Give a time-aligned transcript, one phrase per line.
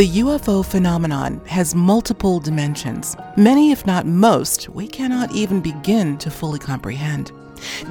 [0.00, 3.18] The UFO phenomenon has multiple dimensions.
[3.36, 7.32] Many, if not most, we cannot even begin to fully comprehend.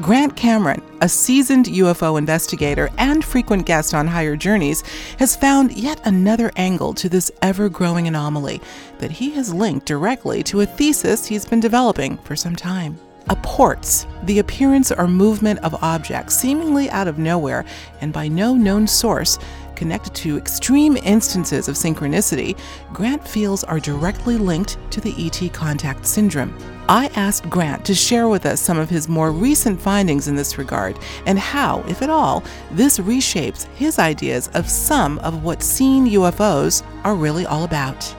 [0.01, 4.82] Grant Cameron, a seasoned UFO investigator and frequent guest on Higher Journeys,
[5.19, 8.60] has found yet another angle to this ever growing anomaly
[8.97, 12.97] that he has linked directly to a thesis he's been developing for some time.
[13.29, 17.64] Apports, the appearance or movement of objects seemingly out of nowhere
[18.01, 19.37] and by no known source,
[19.79, 22.60] connected to extreme instances of synchronicity,
[22.92, 26.54] Grant feels are directly linked to the ET contact syndrome.
[26.89, 30.57] I asked Grant to share with us some of his more recent findings in this
[30.57, 36.08] regard and how, if at all, this reshapes his ideas of some of what seen
[36.08, 38.14] UFOs are really all about.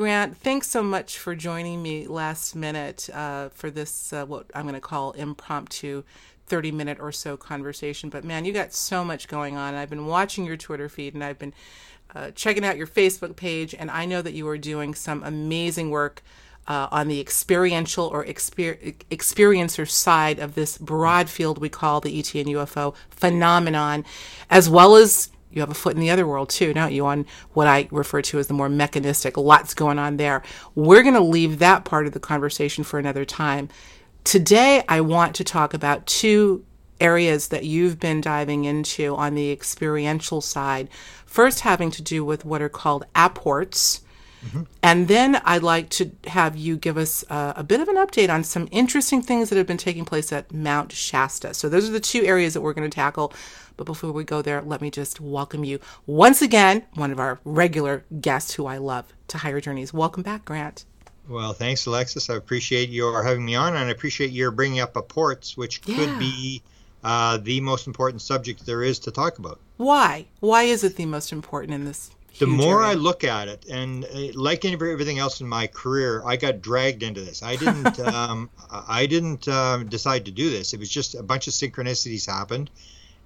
[0.00, 4.62] Grant, thanks so much for joining me last minute uh, for this, uh, what I'm
[4.62, 6.04] going to call impromptu
[6.46, 8.08] 30 minute or so conversation.
[8.08, 9.74] But man, you got so much going on.
[9.74, 11.52] I've been watching your Twitter feed and I've been
[12.14, 15.90] uh, checking out your Facebook page, and I know that you are doing some amazing
[15.90, 16.22] work.
[16.68, 22.16] Uh, on the experiential or exper- experiencer side of this broad field we call the
[22.16, 24.04] ET and UFO phenomenon,
[24.48, 27.06] as well as you have a foot in the other world too, don't you?
[27.06, 30.42] On what I refer to as the more mechanistic, lots going on there.
[30.74, 33.68] We're going to leave that part of the conversation for another time.
[34.24, 36.64] Today, I want to talk about two
[37.00, 40.88] areas that you've been diving into on the experiential side.
[41.24, 44.02] First, having to do with what are called apports.
[44.46, 44.62] Mm-hmm.
[44.82, 48.30] And then I'd like to have you give us uh, a bit of an update
[48.30, 51.54] on some interesting things that have been taking place at Mount Shasta.
[51.54, 53.32] So, those are the two areas that we're going to tackle.
[53.76, 57.40] But before we go there, let me just welcome you once again, one of our
[57.44, 59.94] regular guests who I love to Higher Journeys.
[59.94, 60.84] Welcome back, Grant.
[61.28, 62.28] Well, thanks, Alexis.
[62.28, 65.96] I appreciate your having me on, and I appreciate your bringing up apports, which yeah.
[65.96, 66.62] could be
[67.04, 69.60] uh, the most important subject there is to talk about.
[69.76, 70.26] Why?
[70.40, 72.10] Why is it the most important in this?
[72.38, 72.92] The more area?
[72.92, 77.02] I look at it, and uh, like everything else in my career, I got dragged
[77.02, 77.42] into this.
[77.42, 77.98] I didn't.
[78.14, 80.72] um, I didn't uh, decide to do this.
[80.72, 82.70] It was just a bunch of synchronicities happened,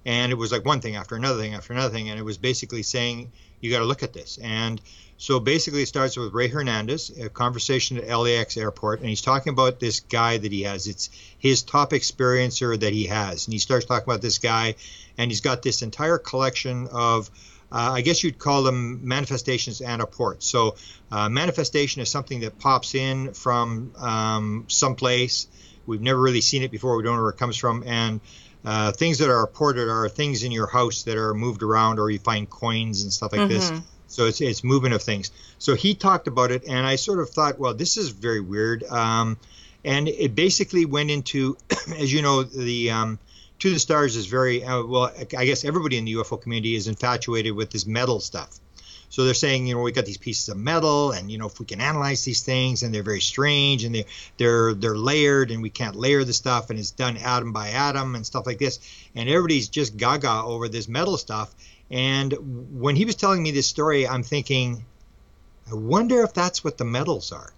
[0.05, 2.37] and it was like one thing after another thing after another thing and it was
[2.37, 4.79] basically saying you got to look at this and
[5.17, 9.51] so basically it starts with ray hernandez a conversation at lax airport and he's talking
[9.51, 13.59] about this guy that he has it's his top experiencer that he has and he
[13.59, 14.75] starts talking about this guy
[15.17, 17.29] and he's got this entire collection of
[17.75, 20.45] uh, I guess you'd call them manifestations and apports.
[20.45, 20.77] So,
[21.11, 25.47] uh, manifestation is something that pops in from um, someplace.
[25.85, 26.95] We've never really seen it before.
[26.95, 27.83] We don't know where it comes from.
[27.85, 28.21] And
[28.63, 32.09] uh, things that are reported are things in your house that are moved around, or
[32.09, 33.49] you find coins and stuff like mm-hmm.
[33.49, 33.71] this.
[34.07, 35.31] So it's it's movement of things.
[35.59, 38.85] So he talked about it, and I sort of thought, well, this is very weird.
[38.85, 39.37] Um,
[39.83, 41.57] and it basically went into,
[41.99, 43.19] as you know, the um,
[43.59, 45.11] to the stars is very uh, well.
[45.37, 48.59] I guess everybody in the UFO community is infatuated with this metal stuff.
[49.09, 51.59] So they're saying, you know, we got these pieces of metal, and you know, if
[51.59, 54.03] we can analyze these things, and they're very strange, and they're
[54.37, 58.15] they're they're layered, and we can't layer the stuff, and it's done atom by atom
[58.15, 58.79] and stuff like this,
[59.15, 61.55] and everybody's just gaga over this metal stuff.
[61.89, 62.33] And
[62.79, 64.83] when he was telling me this story, I'm thinking,
[65.71, 67.54] I wonder if that's what the metals are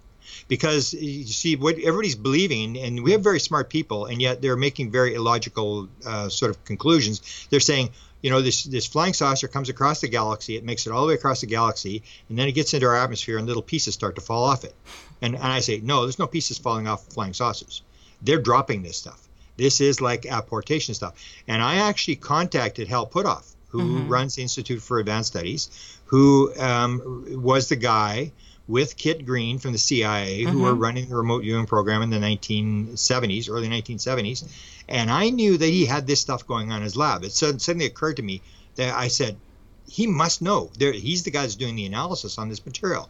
[0.47, 4.55] because you see what everybody's believing and we have very smart people and yet they're
[4.55, 7.89] making very illogical uh, sort of conclusions they're saying
[8.21, 10.57] you know, this this flying saucer comes across the galaxy.
[10.57, 12.95] It makes it all the way across the galaxy, and then it gets into our
[12.95, 14.75] atmosphere, and little pieces start to fall off it.
[15.21, 17.83] And, and I say, no, there's no pieces falling off flying saucers.
[18.21, 19.27] They're dropping this stuff.
[19.55, 21.13] This is like apportation stuff.
[21.47, 24.09] And I actually contacted Hal Puthoff, who mm-hmm.
[24.09, 25.69] runs the Institute for Advanced Studies,
[26.05, 28.31] who um, was the guy
[28.67, 30.51] with Kit Green from the CIA, mm-hmm.
[30.51, 30.81] who were mm-hmm.
[30.81, 34.47] running the remote viewing program in the 1970s, early 1970s.
[34.89, 37.23] And I knew that he had this stuff going on in his lab.
[37.23, 38.41] It suddenly occurred to me
[38.75, 39.37] that I said,
[39.89, 40.69] he must know.
[40.77, 43.09] There, he's the guy that's doing the analysis on this material.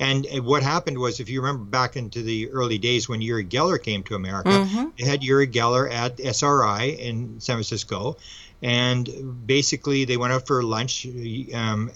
[0.00, 3.82] And what happened was, if you remember back into the early days when Uri Geller
[3.82, 4.90] came to America, mm-hmm.
[4.96, 8.16] they had Uri Geller at SRI in San Francisco,
[8.62, 11.04] and basically they went out for lunch.
[11.52, 11.90] Um,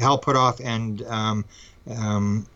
[0.00, 1.44] Hal Puthoff and um,
[1.90, 2.46] um,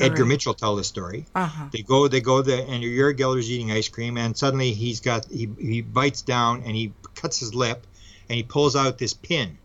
[0.00, 0.28] Edgar right.
[0.28, 1.26] Mitchell tell the story.
[1.34, 1.68] Uh-huh.
[1.72, 5.26] They go, they go there, and Uri Geller's eating ice cream, and suddenly he's got
[5.26, 7.86] he he bites down and he cuts his lip,
[8.28, 9.58] and he pulls out this pin,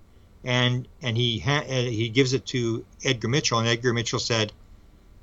[0.43, 4.51] and and he ha- he gives it to Edgar Mitchell, and Edgar Mitchell said,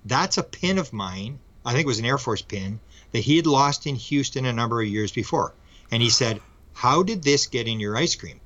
[0.05, 1.39] "That's a pin of mine.
[1.65, 2.81] I think it was an Air Force pin
[3.13, 5.55] that he had lost in Houston a number of years before."
[5.91, 6.41] And he said,
[6.73, 8.41] "How did this get in your ice cream?"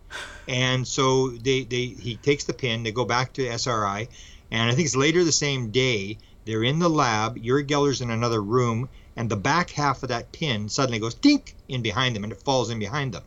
[0.49, 2.83] And so they, they he takes the pin.
[2.83, 4.09] They go back to SRI
[4.51, 8.11] and I think it's later the same day, they're in the lab, Uri Geller's in
[8.11, 12.25] another room, and the back half of that pin suddenly goes dink in behind them
[12.25, 13.25] and it falls in behind them.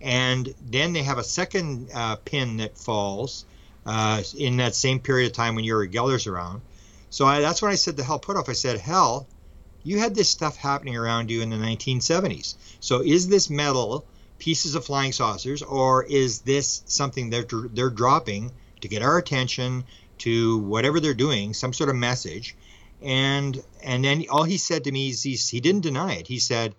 [0.00, 3.44] and then they have a second uh, pin that falls
[3.86, 6.60] uh, in that same period of time when Uri Geller's around.
[7.10, 8.48] So I, that's when I said the Hal Puthoff.
[8.48, 9.26] I said, Hal,
[9.82, 12.54] you had this stuff happening around you in the 1970s.
[12.80, 14.04] So is this metal
[14.38, 19.84] pieces of flying saucers, or is this something they're they're dropping to get our attention
[20.18, 22.56] to whatever they're doing, some sort of message?
[23.02, 26.26] And and then all he said to me is he, he didn't deny it.
[26.26, 26.74] He said,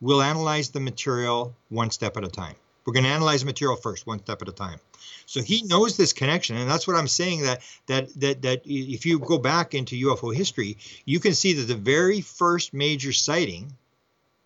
[0.00, 2.56] "We'll analyze the material one step at a time.
[2.84, 4.78] We're going to analyze the material first, one step at a time."
[5.26, 7.42] So he knows this connection, and that's what I'm saying.
[7.42, 11.66] That that that that if you go back into UFO history, you can see that
[11.66, 13.72] the very first major sighting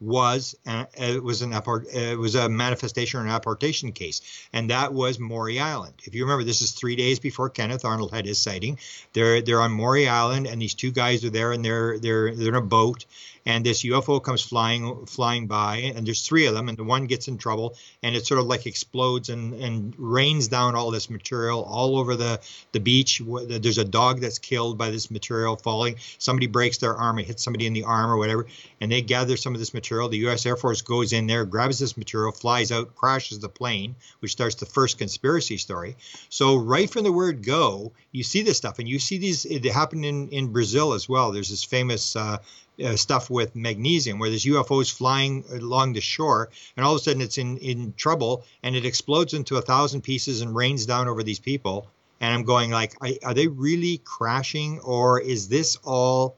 [0.01, 4.95] was an, it was an it was a manifestation or an apportation case, and that
[4.95, 5.95] was Maury Island.
[6.05, 8.79] If you remember, this is three days before Kenneth Arnold had his sighting.
[9.13, 12.49] They're they're on Maury Island, and these two guys are there, and they're they're they're
[12.49, 13.05] in a boat,
[13.51, 17.07] and this UFO comes flying flying by, and there's three of them, and the one
[17.07, 21.11] gets in trouble, and it sort of like explodes and and rains down all this
[21.11, 23.21] material all over the the beach.
[23.27, 25.97] There's a dog that's killed by this material falling.
[26.19, 28.47] Somebody breaks their arm, it hits somebody in the arm or whatever,
[28.81, 30.09] and they gather some of this material.
[30.09, 30.47] The U.S.
[30.47, 34.55] Air Force goes in there, grabs this material, flies out, crashes the plane, which starts
[34.55, 35.97] the first conspiracy story.
[36.29, 39.45] So right from the word go, you see this stuff, and you see these.
[39.45, 41.33] It happened in in Brazil as well.
[41.33, 42.39] There's this famous uh,
[42.85, 47.05] uh, stuff with magnesium, where there's UFOs flying along the shore, and all of a
[47.05, 51.09] sudden it's in in trouble, and it explodes into a thousand pieces and rains down
[51.09, 51.89] over these people.
[52.21, 52.95] And I'm going like,
[53.25, 56.37] are they really crashing, or is this all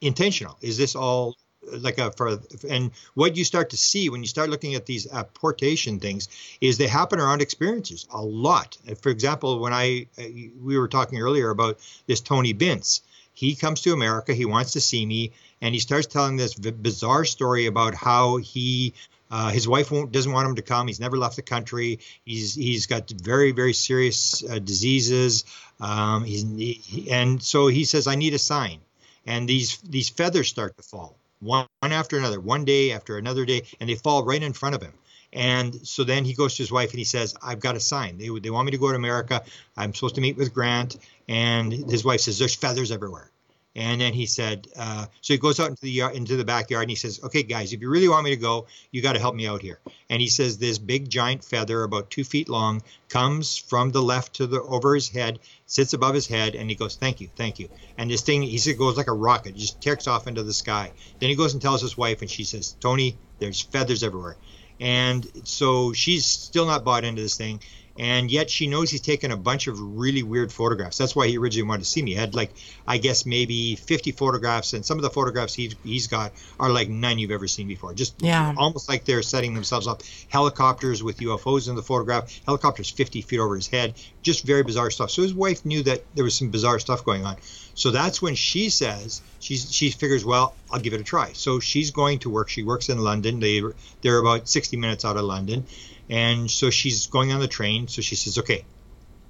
[0.00, 0.56] intentional?
[0.62, 1.36] Is this all
[1.70, 2.38] like a for
[2.68, 6.28] and what you start to see when you start looking at these apportation things
[6.60, 8.78] is they happen around experiences a lot.
[9.02, 10.24] For example, when I uh,
[10.62, 13.02] we were talking earlier about this Tony Bintz,
[13.32, 17.24] he comes to America, he wants to see me, and he starts telling this bizarre
[17.24, 18.94] story about how he
[19.30, 20.86] uh, his wife doesn't want him to come.
[20.86, 21.98] He's never left the country.
[22.24, 25.44] He's he's got very very serious uh, diseases.
[25.80, 28.80] Um, he, and so he says, "I need a sign."
[29.26, 33.44] And these these feathers start to fall one, one after another, one day after another
[33.44, 34.92] day, and they fall right in front of him.
[35.32, 38.16] And so then he goes to his wife and he says, I've got a sign.
[38.16, 39.42] They, they want me to go to America.
[39.76, 40.96] I'm supposed to meet with Grant.
[41.28, 43.30] And his wife says, There's feathers everywhere.
[43.76, 46.90] And then he said, uh, so he goes out into the into the backyard and
[46.90, 49.34] he says, "Okay, guys, if you really want me to go, you got to help
[49.34, 49.78] me out here."
[50.10, 54.34] And he says, this big giant feather, about two feet long, comes from the left
[54.36, 57.58] to the over his head, sits above his head, and he goes, "Thank you, thank
[57.58, 60.54] you." And this thing, he said, goes like a rocket, just takes off into the
[60.54, 60.92] sky.
[61.20, 64.36] Then he goes and tells his wife, and she says, "Tony, there's feathers everywhere."
[64.80, 67.60] And so she's still not bought into this thing
[67.98, 70.96] and yet she knows he's taken a bunch of really weird photographs.
[70.96, 72.12] That's why he originally wanted to see me.
[72.12, 72.52] He had like,
[72.86, 76.88] I guess maybe 50 photographs, and some of the photographs he's he's got are like
[76.88, 77.92] none you've ever seen before.
[77.94, 78.54] Just yeah.
[78.56, 80.02] almost like they're setting themselves up.
[80.28, 82.40] Helicopters with UFOs in the photograph.
[82.46, 83.94] Helicopters 50 feet over his head.
[84.22, 85.10] Just very bizarre stuff.
[85.10, 87.36] So his wife knew that there was some bizarre stuff going on.
[87.74, 91.32] So that's when she says she's she figures, well, I'll give it a try.
[91.32, 92.48] So she's going to work.
[92.48, 93.40] She works in London.
[93.40, 93.60] They
[94.02, 95.66] they're about 60 minutes out of London
[96.10, 97.88] and so she's going on the train.
[97.88, 98.64] So she says, okay,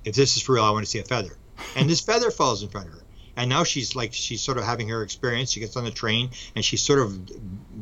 [0.05, 1.37] if this is for real, I want to see a feather.
[1.77, 3.03] And this feather falls in front of her.
[3.39, 5.53] And now she's like she's sort of having her experience.
[5.53, 7.31] She gets on the train and she's sort of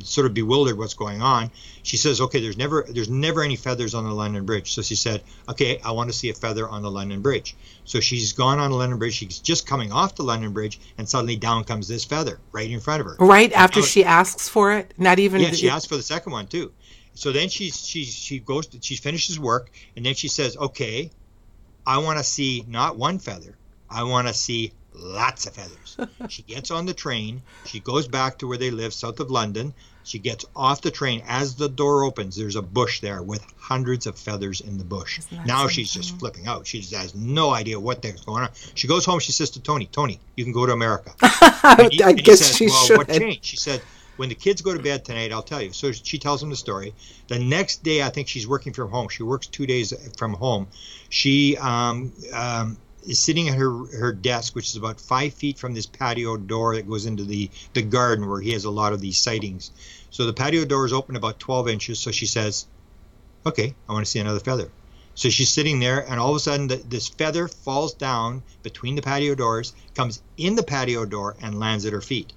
[0.02, 1.50] sort of bewildered what's going on.
[1.82, 4.96] She says, "Okay, there's never there's never any feathers on the London Bridge." So she
[4.96, 8.58] said, "Okay, I want to see a feather on the London Bridge." So she's gone
[8.58, 9.14] on the London Bridge.
[9.14, 12.80] She's just coming off the London Bridge, and suddenly down comes this feather right in
[12.80, 13.16] front of her.
[13.18, 15.40] Right after she asks for it, not even.
[15.40, 16.70] Yeah, she asked for the second one too.
[17.16, 21.10] So then she she she goes to, she finishes work and then she says, "Okay,
[21.86, 23.56] I want to see not one feather.
[23.88, 25.96] I want to see lots of feathers."
[26.28, 27.42] she gets on the train.
[27.64, 29.72] She goes back to where they live, south of London.
[30.04, 31.22] She gets off the train.
[31.26, 35.20] As the door opens, there's a bush there with hundreds of feathers in the bush.
[35.44, 36.66] Now she's just flipping out.
[36.66, 38.50] She has no idea what the going on.
[38.74, 39.20] She goes home.
[39.20, 41.14] She says to Tony, "Tony, you can go to America."
[41.90, 42.98] He, I guess says, she well, should.
[42.98, 43.44] What changed?
[43.44, 43.82] She said,
[44.16, 45.72] when the kids go to bed tonight, I'll tell you.
[45.72, 46.94] So she tells him the story.
[47.28, 49.08] The next day, I think she's working from home.
[49.08, 50.68] She works two days from home.
[51.08, 55.74] She um, um, is sitting at her her desk, which is about five feet from
[55.74, 59.00] this patio door that goes into the the garden where he has a lot of
[59.00, 59.70] these sightings.
[60.10, 62.00] So the patio door is open about 12 inches.
[62.00, 62.66] So she says,
[63.44, 64.70] "Okay, I want to see another feather."
[65.14, 68.96] So she's sitting there, and all of a sudden, the, this feather falls down between
[68.96, 72.34] the patio doors, comes in the patio door, and lands at her feet.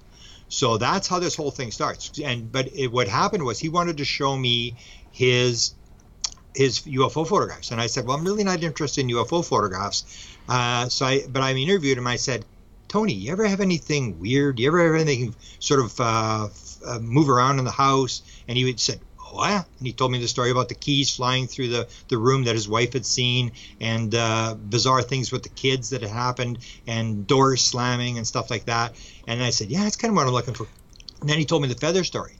[0.50, 2.18] So that's how this whole thing starts.
[2.22, 4.76] And but it, what happened was he wanted to show me
[5.12, 5.74] his
[6.54, 10.04] his UFO photographs, and I said, well, I'm really not interested in UFO photographs.
[10.48, 12.08] Uh, so I, but I interviewed him.
[12.08, 12.44] I said,
[12.88, 14.58] Tony, you ever have anything weird?
[14.58, 16.48] You ever have anything sort of uh,
[16.84, 18.22] uh, move around in the house?
[18.48, 19.00] And he would said,
[19.32, 22.18] oh yeah and he told me the story about the keys flying through the, the
[22.18, 26.10] room that his wife had seen and uh, bizarre things with the kids that had
[26.10, 28.94] happened and doors slamming and stuff like that.
[29.26, 30.66] And i said yeah that's kind of what i'm looking for.
[31.20, 32.32] And then he told me the feather story.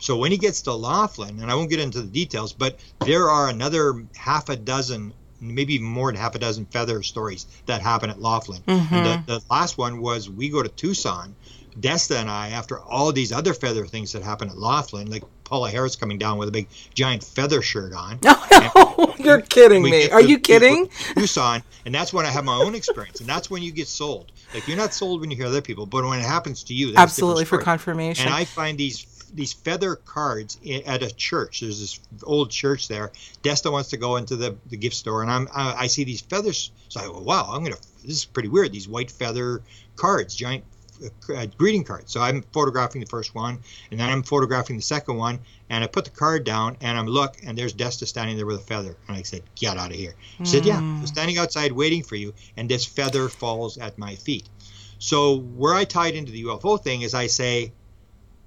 [0.00, 3.28] So when he gets to laughlin and i won't get into the details but there
[3.30, 8.10] are another half a dozen maybe more than half a dozen feather stories that happen
[8.10, 8.60] at laughlin.
[8.62, 8.94] Mm-hmm.
[8.94, 11.36] the, the last one was we go to tucson
[11.80, 15.70] Desta and I, after all these other feather things that happen at Laughlin, like Paula
[15.70, 18.18] Harris coming down with a big giant feather shirt on.
[18.74, 20.10] Oh, you're kidding me.
[20.10, 20.88] Are you kidding?
[21.14, 24.32] Tucson, and that's when I have my own experience, and that's when you get sold.
[24.52, 26.94] Like you're not sold when you hear other people, but when it happens to you,
[26.96, 28.26] absolutely for confirmation.
[28.26, 31.60] And I find these these feather cards at a church.
[31.60, 33.12] There's this old church there.
[33.42, 36.20] Desta wants to go into the, the gift store, and I'm I, I see these
[36.20, 36.72] feathers.
[36.88, 37.76] So I go, wow, I'm gonna.
[38.02, 38.72] This is pretty weird.
[38.72, 39.62] These white feather
[39.96, 40.64] cards, giant
[41.34, 42.08] uh, greeting card.
[42.08, 43.58] So I'm photographing the first one,
[43.90, 45.40] and then I'm photographing the second one,
[45.70, 48.56] and I put the card down, and I'm look, and there's Desta standing there with
[48.56, 50.46] a feather, and I said, "Get out of here." She mm.
[50.46, 54.48] said, "Yeah, I'm standing outside waiting for you," and this feather falls at my feet.
[54.98, 57.72] So where I tied into the UFO thing is I say,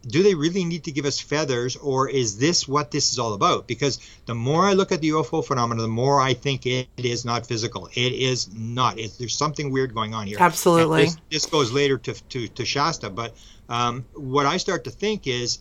[0.05, 3.33] do they really need to give us feathers or is this what this is all
[3.33, 6.87] about because the more i look at the ufo phenomenon the more i think it
[6.97, 11.17] is not physical it is not it, there's something weird going on here absolutely this,
[11.29, 13.35] this, goes later to, to, to shasta but
[13.69, 15.59] um, what i start to think is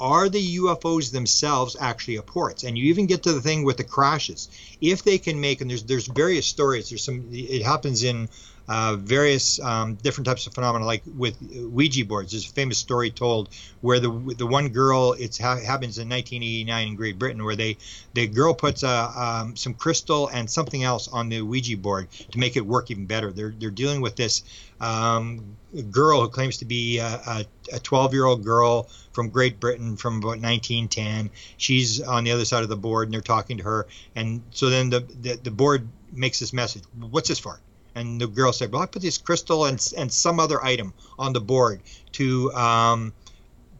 [0.00, 2.64] are the UFOs themselves actually a apports?
[2.64, 4.48] And you even get to the thing with the crashes.
[4.80, 6.88] If they can make, and there's there's various stories.
[6.88, 7.28] There's some.
[7.30, 8.28] It happens in
[8.72, 12.32] uh, various um, different types of phenomena, like with Ouija boards.
[12.32, 13.50] There's a famous story told
[13.82, 17.76] where the the one girl it ha- happens in 1989 in Great Britain, where they
[18.14, 22.38] the girl puts uh, um, some crystal and something else on the Ouija board to
[22.38, 23.30] make it work even better.
[23.30, 24.42] They're they're dealing with this
[24.80, 25.58] um,
[25.90, 27.44] girl who claims to be a
[27.82, 31.28] 12 year old girl from Great Britain from about 1910.
[31.58, 33.86] She's on the other side of the board, and they're talking to her.
[34.14, 36.84] And so then the the, the board makes this message.
[36.98, 37.60] What's this for?
[37.94, 41.32] And the girl said, "Well, I put this crystal and and some other item on
[41.32, 41.82] the board
[42.12, 43.12] to um,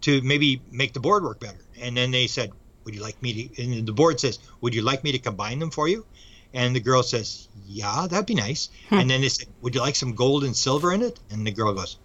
[0.02, 2.52] to maybe make the board work better." And then they said,
[2.84, 5.58] "Would you like me to?" And the board says, "Would you like me to combine
[5.58, 6.04] them for you?"
[6.54, 8.96] And the girl says, "Yeah, that'd be nice." Hmm.
[8.96, 11.52] And then they said, "Would you like some gold and silver in it?" And the
[11.52, 11.96] girl goes,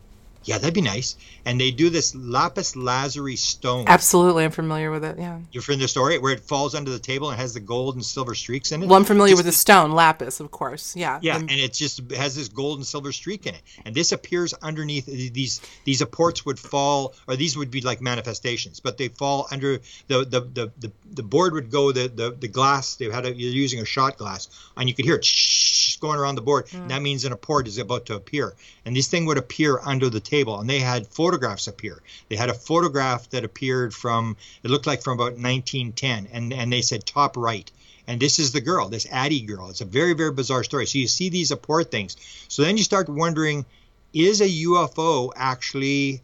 [0.48, 1.18] yeah, that'd be nice.
[1.46, 3.84] And they do this lapis lazuli stone.
[3.88, 5.20] Absolutely, I'm familiar with it.
[5.20, 5.40] Yeah.
[5.52, 8.06] You're from the story where it falls under the table and has the gold and
[8.06, 8.88] silver streaks in it.
[8.88, 10.96] Well, I'm familiar with the stone, lapis, of course.
[10.96, 11.20] Yeah.
[11.22, 14.14] Yeah, and, and it just has this gold and silver streak in it, and this
[14.14, 19.10] appears underneath these these apports would fall, or these would be like manifestations, but they
[19.10, 22.96] fall under the the the the, the board would go the the, the glass.
[22.96, 26.20] They had a, you're using a shot glass, and you could hear it shh, going
[26.20, 26.68] around the board.
[26.68, 26.88] Mm.
[26.88, 28.54] That means an apport is about to appear,
[28.86, 32.02] and this thing would appear under the table table and they had photographs appear.
[32.30, 36.72] They had a photograph that appeared from it looked like from about 1910 and and
[36.72, 37.70] they said top right.
[38.10, 39.70] And this is the girl, this Addie girl.
[39.70, 40.86] It's a very very bizarre story.
[40.86, 42.18] So you see these apport things.
[42.48, 43.66] So then you start wondering
[44.14, 46.22] is a UFO actually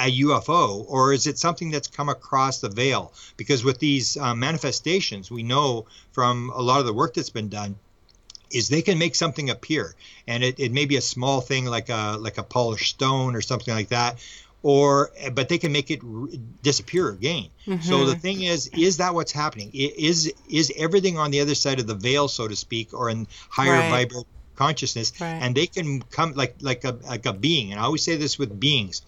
[0.00, 3.12] a UFO, or is it something that's come across the veil?
[3.36, 7.50] Because with these uh, manifestations, we know from a lot of the work that's been
[7.50, 7.76] done
[8.50, 9.94] is they can make something appear
[10.26, 13.40] and it, it may be a small thing like a like a polished stone or
[13.40, 14.18] something like that
[14.62, 16.00] or but they can make it
[16.62, 17.80] disappear again mm-hmm.
[17.80, 21.80] so the thing is is that what's happening is is everything on the other side
[21.80, 23.90] of the veil so to speak or in higher right.
[23.90, 24.26] vibrant
[24.56, 25.40] consciousness right.
[25.42, 28.38] and they can come like like a like a being and i always say this
[28.38, 29.02] with beings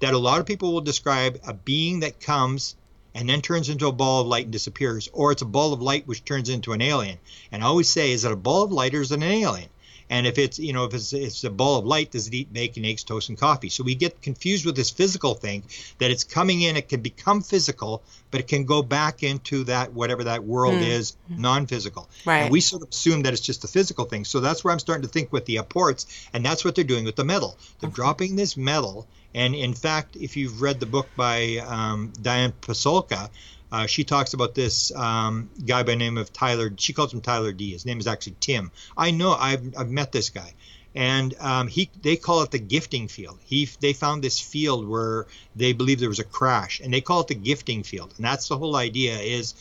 [0.00, 2.74] that a lot of people will describe a being that comes
[3.16, 5.80] and then turns into a ball of light and disappears, or it's a ball of
[5.80, 7.16] light which turns into an alien.
[7.50, 9.70] And I always say, is it a ball of light or is it an alien?
[10.08, 12.52] And if it's you know if it's it's a ball of light, does it eat
[12.52, 13.68] bacon, eggs, toast, and coffee?
[13.68, 15.64] So we get confused with this physical thing
[15.98, 19.92] that it's coming in, it can become physical, but it can go back into that
[19.92, 20.88] whatever that world mm.
[20.88, 22.08] is, non-physical.
[22.24, 22.42] Right.
[22.42, 24.24] And we sort of assume that it's just a physical thing.
[24.24, 27.04] So that's where I'm starting to think with the apports, and that's what they're doing
[27.04, 27.58] with the metal.
[27.80, 27.94] They're okay.
[27.94, 33.28] dropping this metal and in fact, if you've read the book by um, Diane Pasulka,
[33.76, 36.72] uh, she talks about this um, guy by name of Tyler.
[36.78, 37.72] She calls him Tyler D.
[37.72, 38.70] His name is actually Tim.
[38.96, 39.32] I know.
[39.32, 40.54] I've, I've met this guy,
[40.94, 43.38] and um, he they call it the gifting field.
[43.44, 47.20] He they found this field where they believe there was a crash, and they call
[47.20, 48.14] it the gifting field.
[48.16, 49.52] And that's the whole idea is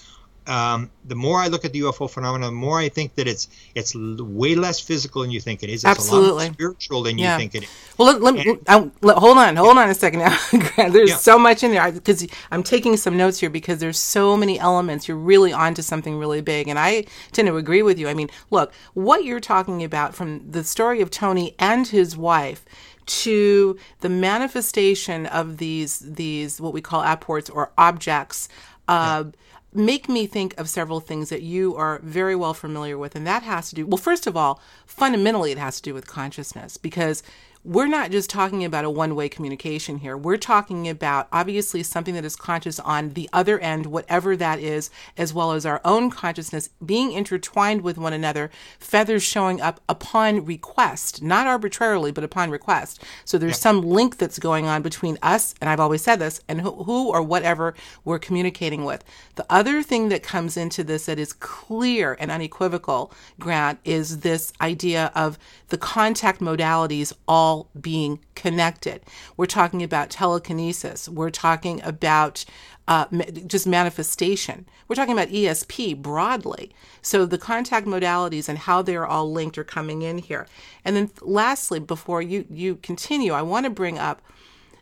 [0.47, 3.47] um, the more I look at the UFO phenomenon, the more I think that it's
[3.73, 5.83] it's way less physical than you think it is.
[5.83, 6.47] It's Absolutely.
[6.51, 7.33] spiritual than yeah.
[7.33, 7.69] you think it is.
[7.97, 10.37] Well, let, let, and, um, let, hold on, hold on a second now.
[10.89, 11.15] there's yeah.
[11.17, 15.07] so much in there because I'm taking some notes here because there's so many elements.
[15.07, 18.07] You're really onto something really big, and I tend to agree with you.
[18.07, 22.65] I mean, look, what you're talking about from the story of Tony and his wife
[23.05, 28.49] to the manifestation of these these what we call apports or objects
[28.87, 29.25] uh,
[29.73, 33.15] make me think of several things that you are very well familiar with.
[33.15, 36.07] And that has to do, well, first of all, fundamentally, it has to do with
[36.07, 37.21] consciousness because
[37.65, 40.15] we're not just talking about a one way communication here.
[40.15, 44.91] We're talking about obviously something that is conscious on the other end, whatever that is,
[45.17, 50.45] as well as our own consciousness being intertwined with one another, feathers showing up upon
[50.45, 53.03] request, not arbitrarily, but upon request.
[53.25, 56.61] So there's some link that's going on between us, and I've always said this, and
[56.61, 59.03] who, who or whatever we're communicating with.
[59.37, 64.53] The other thing that comes into this that is clear and unequivocal, Grant, is this
[64.61, 69.01] idea of the contact modalities all being connected.
[69.37, 71.09] We're talking about telekinesis.
[71.09, 72.45] We're talking about
[72.87, 73.05] uh,
[73.47, 74.65] just manifestation.
[74.87, 76.73] We're talking about ESP broadly.
[77.01, 80.47] So the contact modalities and how they're all linked are coming in here.
[80.83, 84.21] And then lastly, before you, you continue, I want to bring up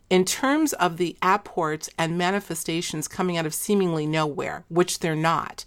[0.10, 5.64] in terms of the apports and manifestations coming out of seemingly nowhere, which they're not.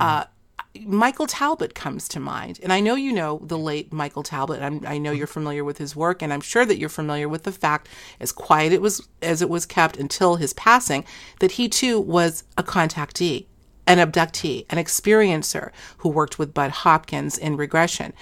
[0.00, 0.02] Mm-hmm.
[0.02, 0.24] Uh,
[0.86, 2.60] Michael Talbot comes to mind.
[2.62, 4.62] And I know you know the late Michael Talbot.
[4.62, 7.44] I'm, i know you're familiar with his work, and I'm sure that you're familiar with
[7.44, 7.88] the fact,
[8.20, 11.04] as quiet it was as it was kept until his passing,
[11.40, 13.46] that he too was a contactee,
[13.86, 18.12] an abductee, an experiencer who worked with Bud Hopkins in regression.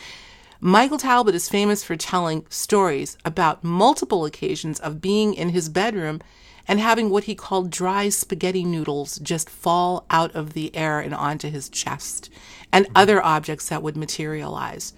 [0.60, 6.20] Michael Talbot is famous for telling stories about multiple occasions of being in his bedroom
[6.68, 11.14] and having what he called dry spaghetti noodles just fall out of the air and
[11.14, 12.30] onto his chest,
[12.72, 12.96] and mm-hmm.
[12.96, 14.92] other objects that would materialize.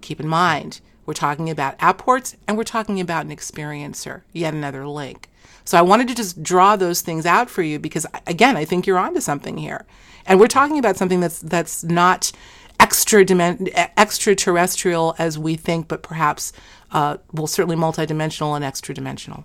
[0.00, 4.86] Keep in mind, we're talking about apports and we're talking about an experiencer, yet another
[4.86, 5.28] link.
[5.64, 8.86] So I wanted to just draw those things out for you because again, I think
[8.86, 9.86] you're onto something here.
[10.26, 12.32] And we're talking about something that's that's not
[12.80, 16.52] extra dimen- extraterrestrial as we think, but perhaps
[16.92, 19.44] uh, well, certainly multidimensional and extra dimensional.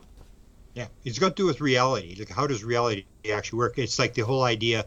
[0.79, 2.15] Yeah, it's got to do with reality.
[2.17, 3.77] Like, how does reality actually work?
[3.77, 4.85] It's like the whole idea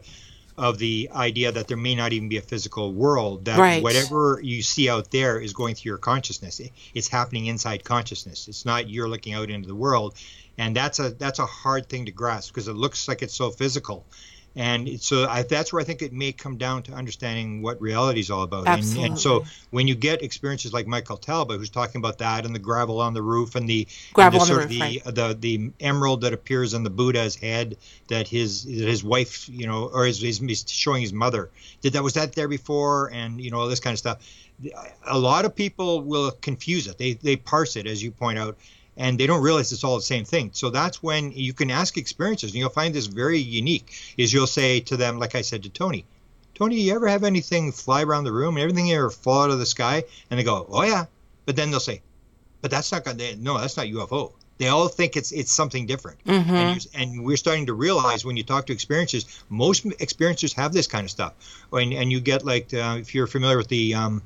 [0.57, 3.45] of the idea that there may not even be a physical world.
[3.45, 3.83] That right.
[3.83, 6.59] whatever you see out there is going through your consciousness.
[6.95, 8.47] It's happening inside consciousness.
[8.47, 10.15] It's not you're looking out into the world,
[10.57, 13.51] and that's a that's a hard thing to grasp because it looks like it's so
[13.51, 14.03] physical
[14.55, 18.19] and so I, that's where I think it may come down to understanding what reality
[18.19, 18.67] is all about.
[18.67, 22.53] And, and, so when you get experiences like Michael Talbot, who's talking about that, and
[22.53, 25.15] the gravel on the roof, and the gravel and the, sort the, roof, the, right.
[25.15, 27.77] the, the emerald that appears on the Buddha's head,
[28.09, 31.49] that his that his wife, you know, or his, his showing his mother.
[31.81, 34.19] Did that was that there before, and you know all this kind of stuff.
[35.07, 36.99] A lot of people will confuse it.
[36.99, 38.57] They they parse it, as you point out
[38.97, 40.51] and they don't realize it's all the same thing.
[40.53, 43.93] So that's when you can ask experiences, and you'll find this very unique.
[44.17, 46.05] Is you'll say to them, like I said to Tony,
[46.55, 48.55] Tony, you ever have anything fly around the room?
[48.55, 50.03] And everything ever fall out of the sky?
[50.29, 51.05] And they go, Oh yeah.
[51.45, 52.01] But then they'll say,
[52.61, 53.35] But that's not gonna.
[53.35, 54.33] No, that's not UFO.
[54.59, 56.55] They all think it's it's something different, mm-hmm.
[56.55, 60.85] and, and, we're starting to realize when you talk to experiencers, most experiencers have this
[60.85, 61.33] kind of stuff.
[61.71, 64.21] And, and you get like uh, if you're familiar with the um,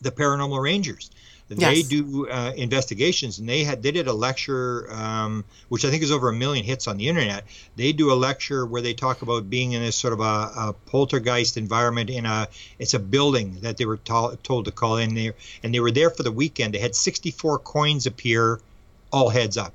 [0.00, 1.10] the paranormal rangers,
[1.50, 1.88] they yes.
[1.88, 6.12] do uh, investigations, and they had they did a lecture, um, which I think is
[6.12, 7.44] over a million hits on the internet.
[7.74, 10.74] They do a lecture where they talk about being in this sort of a, a
[10.86, 12.46] poltergeist environment in a
[12.78, 15.34] it's a building that they were to, told to call in there,
[15.64, 16.72] and they were there for the weekend.
[16.72, 18.60] They had 64 coins appear,
[19.12, 19.74] all heads up,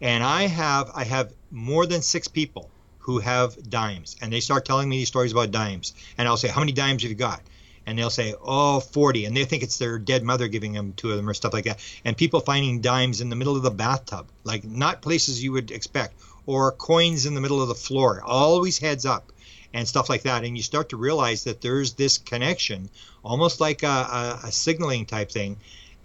[0.00, 4.64] and I have I have more than six people who have dimes, and they start
[4.64, 7.40] telling me these stories about dimes, and I'll say, how many dimes have you got?
[7.86, 9.26] And they'll say, oh, 40.
[9.26, 11.80] And they think it's their dead mother giving them to them or stuff like that.
[12.04, 15.70] And people finding dimes in the middle of the bathtub, like not places you would
[15.70, 16.14] expect,
[16.46, 19.32] or coins in the middle of the floor, always heads up
[19.72, 20.44] and stuff like that.
[20.44, 22.88] And you start to realize that there's this connection,
[23.22, 25.56] almost like a, a, a signaling type thing.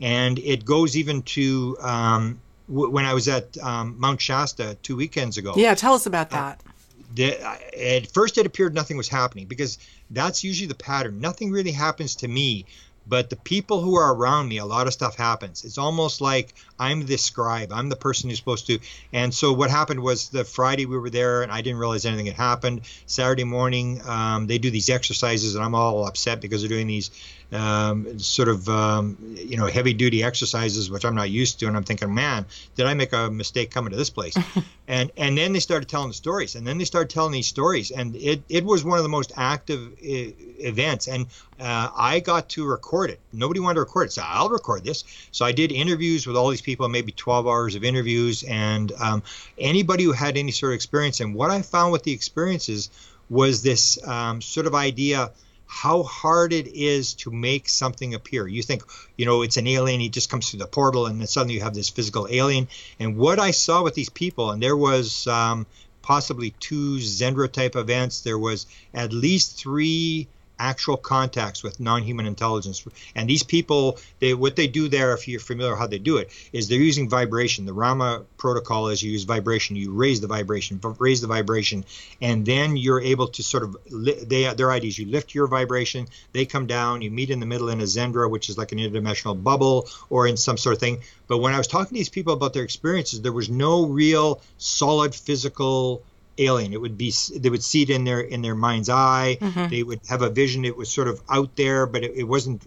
[0.02, 2.40] And it goes even to um,
[2.70, 5.54] w- when I was at um, Mount Shasta two weekends ago.
[5.56, 6.62] Yeah, tell us about that.
[6.66, 6.72] Uh,
[7.14, 7.40] the,
[7.78, 9.78] at first it appeared nothing was happening because
[10.10, 11.20] that's usually the pattern.
[11.20, 12.66] Nothing really happens to me,
[13.08, 15.66] but the people who are around me, a lot of stuff happens.
[15.66, 17.72] It's almost like I'm the scribe.
[17.74, 18.80] I'm the person who's supposed to.
[19.12, 22.28] And so what happened was the Friday we were there, and I didn't realize anything
[22.28, 22.82] had happened.
[23.08, 27.10] Saturday morning, um, they do these exercises, and I'm all upset because they're doing these
[27.52, 31.76] um, sort of um, you know heavy duty exercises, which I'm not used to, and
[31.76, 34.38] I'm thinking, man, did I make a mistake coming to this place?
[34.88, 37.92] and and then they started telling the stories, and then they started telling these stories,
[37.92, 41.28] and it it was one of the most active I- events, and
[41.60, 43.20] uh, I got to record it.
[43.34, 45.04] Nobody wanted to record it, so I'll record this.
[45.32, 49.24] So I did interviews with all these people, maybe 12 hours of interviews, and um,
[49.58, 51.20] anybody who had any sort of experience.
[51.20, 52.90] And what I found with the experiences
[53.30, 55.32] was this um, sort of idea
[55.72, 58.48] how hard it is to make something appear.
[58.48, 58.82] You think,
[59.16, 61.62] you know, it's an alien, he just comes through the portal, and then suddenly you
[61.62, 62.68] have this physical alien.
[63.00, 65.68] And what I saw with these people, and there was um,
[66.02, 68.22] possibly two Xendra type events.
[68.22, 70.28] There was at least three
[70.60, 72.86] actual contacts with non-human intelligence.
[73.16, 76.30] And these people, they what they do there, if you're familiar how they do it,
[76.54, 77.66] is they're using vibration.
[77.66, 79.76] The Rama protocol is you use vibration.
[79.76, 81.86] You raise the vibration, raise the vibration,
[82.22, 85.00] and then you're able to sort of they their ideas.
[85.00, 87.02] You lift your vibration, they come down.
[87.02, 90.28] You meet in the middle in a Xendra, which is like an interdimensional bubble or
[90.28, 91.00] in some sort of thing.
[91.28, 94.42] But when I was talking to these people about their experiences, there was no real
[94.58, 96.04] solid physical
[96.40, 96.74] alien.
[96.74, 99.38] It would be they would see it in their in their mind's eye.
[99.40, 99.68] Mm-hmm.
[99.68, 100.66] They would have a vision.
[100.66, 102.64] It was sort of out there, but it, it wasn't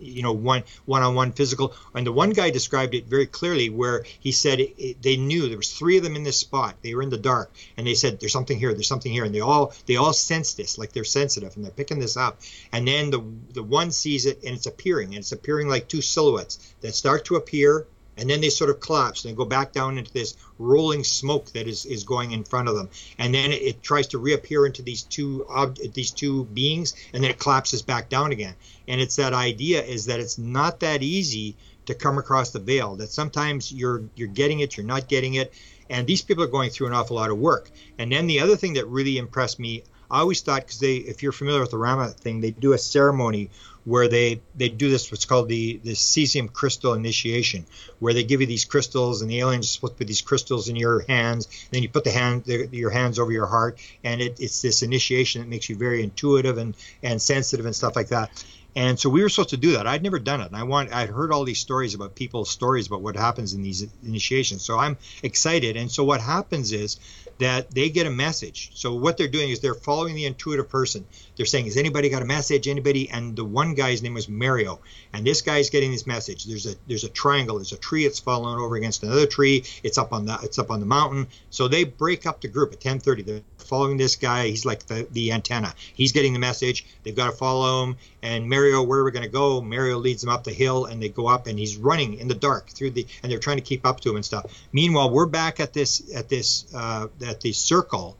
[0.00, 1.74] you know one one on one physical.
[1.94, 5.48] And the one guy described it very clearly, where he said it, it, they knew
[5.48, 6.76] there was three of them in this spot.
[6.82, 9.34] They were in the dark, and they said there's something here, there's something here, and
[9.34, 12.40] they all they all sense this, like they're sensitive, and they're picking this up.
[12.72, 16.02] And then the the one sees it, and it's appearing, and it's appearing like two
[16.02, 19.98] silhouettes that start to appear and then they sort of collapse and go back down
[19.98, 22.88] into this rolling smoke that is, is going in front of them.
[23.18, 27.22] And then it, it tries to reappear into these two ob- these two beings and
[27.22, 28.54] then it collapses back down again.
[28.88, 32.96] And it's that idea is that it's not that easy to come across the veil
[32.96, 35.54] that sometimes you're you're getting it you're not getting it.
[35.88, 37.70] And these people are going through an awful lot of work.
[37.98, 41.22] And then the other thing that really impressed me I always thought because they, if
[41.22, 43.50] you're familiar with the Rama thing, they do a ceremony
[43.84, 47.66] where they they do this what's called the the cesium crystal initiation,
[47.98, 50.68] where they give you these crystals and the aliens are supposed to put these crystals
[50.68, 51.48] in your hands.
[51.70, 54.82] then you put the hand the, your hands over your heart, and it, it's this
[54.82, 58.30] initiation that makes you very intuitive and and sensitive and stuff like that.
[58.76, 59.86] And so we were supposed to do that.
[59.86, 60.46] I'd never done it.
[60.46, 63.62] And I want I'd heard all these stories about people's stories about what happens in
[63.62, 64.62] these initiations.
[64.62, 65.76] So I'm excited.
[65.76, 66.98] And so what happens is
[67.40, 68.70] that they get a message.
[68.74, 71.04] So what they're doing is they're following the intuitive person.
[71.36, 72.68] They're saying, "Has anybody got a message?
[72.68, 74.80] Anybody?" And the one guy's name was Mario,
[75.12, 76.44] and this guy's getting this message.
[76.44, 77.56] There's a there's a triangle.
[77.56, 78.04] There's a tree.
[78.04, 79.64] It's falling over against another tree.
[79.82, 81.26] It's up on the it's up on the mountain.
[81.50, 83.22] So they break up the group at 10:30.
[83.22, 84.48] They're following this guy.
[84.48, 85.72] He's like the the antenna.
[85.94, 86.84] He's getting the message.
[87.02, 87.96] They've got to follow him.
[88.22, 89.62] And Mario, where are we going to go?
[89.62, 92.34] Mario leads them up the hill, and they go up, and he's running in the
[92.34, 94.44] dark through the, and they're trying to keep up to him and stuff.
[94.72, 98.16] Meanwhile, we're back at this at this uh, at the circle,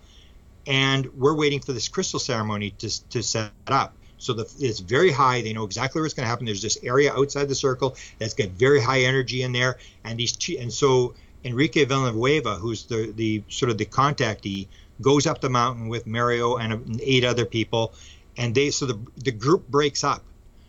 [0.66, 3.92] and we're waiting for this crystal ceremony to, to set up.
[4.18, 5.42] So the, it's very high.
[5.42, 6.44] They know exactly what's going to happen.
[6.46, 10.36] There's this area outside the circle that's got very high energy in there, and these
[10.58, 14.68] and so Enrique Villanueva, who's the the sort of the contactee,
[15.00, 17.94] goes up the mountain with Mario and eight other people,
[18.36, 20.22] and they so the the group breaks up.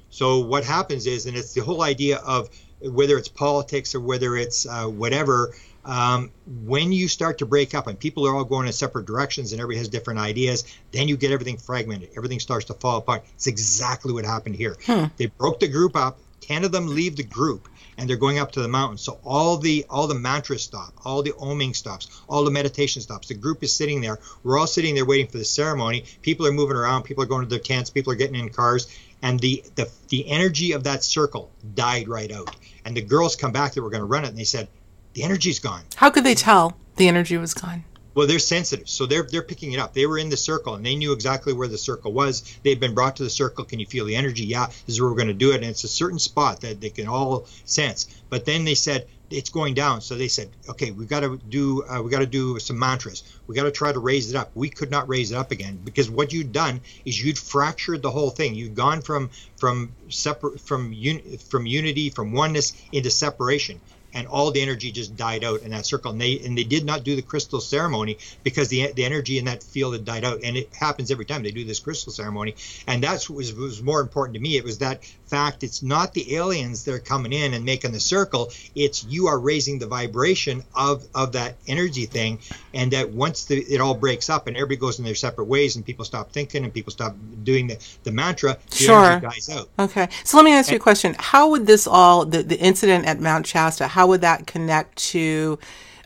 [0.09, 2.49] So what happens is, and it's the whole idea of
[2.81, 5.53] whether it's politics or whether it's uh, whatever
[5.85, 6.31] um,
[6.65, 9.61] when you start to break up and people are all going in separate directions and
[9.61, 12.09] everybody has different ideas, then you get everything fragmented.
[12.15, 13.23] Everything starts to fall apart.
[13.35, 14.77] It's exactly what happened here.
[14.85, 15.05] Hmm.
[15.17, 16.19] They broke the group up.
[16.51, 18.97] Ten of them leave the group and they're going up to the mountain.
[18.97, 23.29] So all the all the mantras stop, all the oming stops, all the meditation stops.
[23.29, 24.19] The group is sitting there.
[24.43, 26.03] We're all sitting there waiting for the ceremony.
[26.21, 27.03] People are moving around.
[27.03, 27.89] People are going to their tents.
[27.89, 28.93] People are getting in cars.
[29.21, 32.53] And the the, the energy of that circle died right out.
[32.83, 34.67] And the girls come back that were going to run it, and they said,
[35.13, 35.83] the energy's gone.
[35.95, 37.85] How could they tell the energy was gone?
[38.13, 39.93] Well, they're sensitive, so they're they're picking it up.
[39.93, 42.58] They were in the circle and they knew exactly where the circle was.
[42.63, 43.63] They've been brought to the circle.
[43.63, 44.43] Can you feel the energy?
[44.43, 45.58] Yeah, this is where we're going to do it.
[45.58, 48.08] And it's a certain spot that they can all sense.
[48.30, 51.84] But then they said it's going down, so they said, okay, we got to do
[51.84, 53.24] uh, we got to do some mantras.
[53.47, 54.52] We got to try to raise it up.
[54.56, 58.12] We could not raise it up again because what you'd done is you'd fractured the
[58.12, 58.56] whole thing.
[58.56, 63.80] You'd gone from from separate from un, from unity from oneness into separation
[64.13, 66.12] and all the energy just died out in that circle.
[66.12, 69.45] And they and they did not do the crystal ceremony because the the energy in
[69.45, 70.41] that field had died out.
[70.43, 72.56] And it happens every time they do this crystal ceremony.
[72.88, 74.58] And that's what was, was more important to me.
[74.58, 75.63] It was that fact.
[75.63, 78.51] It's not the aliens that are coming in and making the circle.
[78.75, 82.39] It's you are raising the vibration of of that energy thing.
[82.73, 85.75] And that once the, it all breaks up and everybody goes in their separate ways
[85.75, 89.19] and people stop thinking and people stop doing the, the mantra, the sure.
[89.19, 89.69] dies out.
[89.79, 90.07] Okay.
[90.23, 91.15] So let me ask and, you a question.
[91.17, 93.87] How would this all the, the incident at Mount Shasta?
[93.87, 95.59] How how would that connect to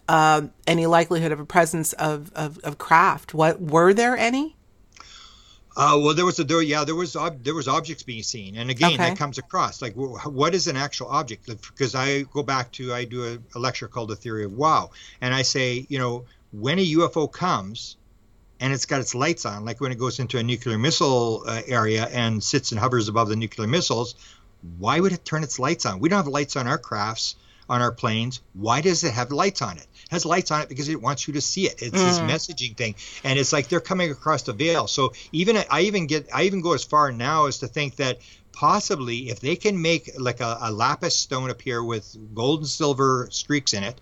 [0.09, 3.33] uh, any likelihood of a presence of, of, of craft?
[3.33, 4.57] What were there any?
[5.77, 8.55] Uh, well, there was a there, yeah, there was ob- there was objects being seen,
[8.55, 9.09] and again, okay.
[9.09, 11.47] that comes across like what is an actual object?
[11.47, 14.91] Because I go back to I do a, a, lecture called the theory of wow,
[15.19, 17.97] and I say, you know, when a UFO comes,
[18.61, 21.61] and it's got its lights on, like when it goes into a nuclear missile uh,
[21.67, 24.15] area and sits and hovers above the nuclear missiles,
[24.77, 25.99] why would it turn its lights on?
[25.99, 27.35] We don't have lights on our crafts
[27.69, 28.41] on our planes.
[28.53, 29.88] Why does it have lights on it?
[30.15, 31.82] Has lights on it because it wants you to see it.
[31.82, 32.06] It's mm.
[32.06, 34.88] this messaging thing, and it's like they're coming across the veil.
[34.88, 38.19] So even I even get I even go as far now as to think that
[38.51, 43.28] possibly if they can make like a, a lapis stone appear with gold and silver
[43.30, 43.99] streaks in it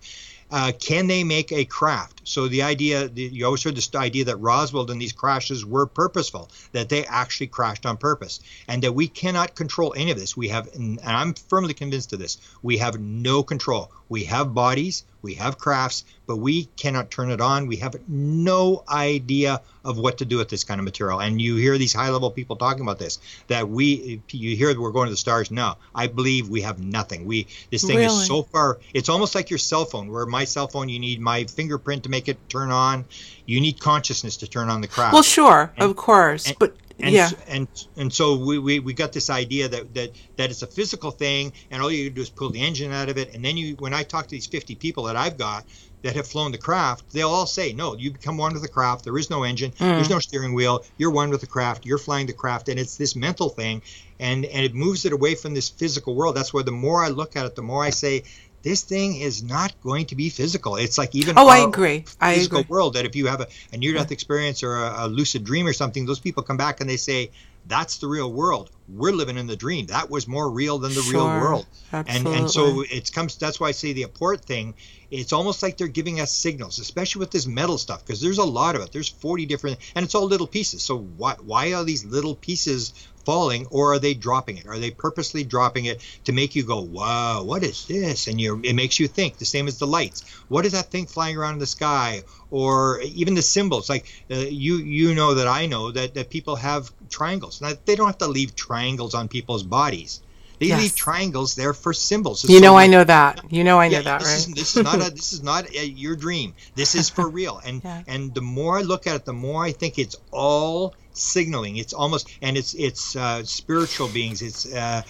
[0.50, 2.20] uh, can they make a craft?
[2.24, 5.86] So the idea, the, you always heard this idea that Roswell and these crashes were
[5.86, 10.36] purposeful, that they actually crashed on purpose, and that we cannot control any of this.
[10.36, 12.38] We have, and I'm firmly convinced of this.
[12.62, 13.90] We have no control.
[14.08, 17.66] We have bodies, we have crafts, but we cannot turn it on.
[17.66, 21.20] We have no idea of what to do with this kind of material.
[21.20, 24.80] And you hear these high level people talking about this that we, you hear that
[24.80, 25.50] we're going to the stars.
[25.50, 27.24] No, I believe we have nothing.
[27.24, 28.22] We, this thing Really?
[28.22, 31.20] is so far, it's almost like your cell phone, where my cell phone, you need
[31.20, 33.06] my fingerprint to make it turn on.
[33.46, 35.14] You need consciousness to turn on the craft.
[35.14, 38.92] Well, sure, And- of course, and- but and yeah, and and so we, we, we
[38.92, 42.30] got this idea that, that that it's a physical thing and all you do is
[42.30, 44.76] pull the engine out of it and then you when I talk to these 50
[44.76, 45.64] people that I've got
[46.02, 49.04] that have flown the craft they'll all say no you become one with the craft
[49.04, 50.10] there is no engine there's mm.
[50.10, 53.16] no steering wheel you're one with the craft you're flying the craft and it's this
[53.16, 53.82] mental thing
[54.20, 56.36] and and it moves it away from this physical world.
[56.36, 58.24] That's why the more I look at it the more I say
[58.64, 60.76] this thing is not going to be physical.
[60.76, 62.04] It's like even Oh, I agree.
[62.20, 62.68] I physical agree.
[62.70, 65.72] world that if you have a, a near-death experience or a, a lucid dream or
[65.72, 67.30] something, those people come back and they say,
[67.66, 68.70] "That's the real world.
[68.88, 69.86] We're living in the dream.
[69.86, 71.40] That was more real than the real Sure.
[71.40, 73.36] world." And and so it comes.
[73.36, 74.74] That's why I say the apport thing.
[75.10, 78.44] It's almost like they're giving us signals, especially with this metal stuff, because there's a
[78.44, 78.90] lot of it.
[78.90, 80.82] There's 40 different, and it's all little pieces.
[80.82, 82.92] So why why are these little pieces
[83.24, 84.66] falling, or are they dropping it?
[84.66, 88.60] Are they purposely dropping it to make you go, "Wow, what is this?" And you
[88.64, 89.38] it makes you think.
[89.38, 90.24] The same as the lights.
[90.48, 92.22] What is that thing flying around in the sky?
[92.50, 93.88] Or even the symbols.
[93.88, 97.60] Like uh, you you know that I know that that people have triangles.
[97.60, 100.20] Now they don't have to leave triangles on people's bodies.
[100.60, 100.80] They Yes.
[100.82, 102.42] leave triangles there for symbols.
[102.42, 103.40] you So know, I know that.
[103.50, 104.38] You know, I know yeah, that, this right?
[104.38, 106.54] Is, this is not a this is not a, your dream.
[106.74, 107.60] This is for real.
[107.64, 108.02] And Yeah.
[108.06, 111.76] and the more I look at it, the more I think it's all signaling.
[111.76, 114.42] It's almost and it's it's uh, spiritual beings.
[114.42, 115.02] It's uh,